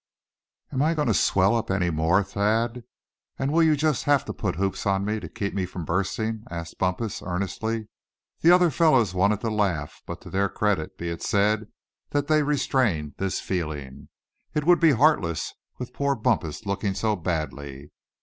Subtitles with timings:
[0.71, 2.83] "Am I going to swell up any more, Thad;
[3.37, 6.43] and will you just have to put hoops on me to keep me from bursting?"
[6.49, 7.87] asked Bumpus, earnestly.
[8.39, 11.67] The other fellows wanted to laugh, but to their credit be it said
[12.09, 14.09] that they restrained this feeling.
[14.55, 17.91] It would be heartless, with poor Bumpus looking so badly.